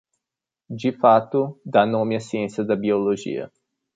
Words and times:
De 0.71 0.91
fato, 0.93 1.61
dá 1.63 1.85
nome 1.85 2.15
à 2.15 2.19
ciência 2.19 2.63
da 2.65 2.75
biologia. 2.75 3.51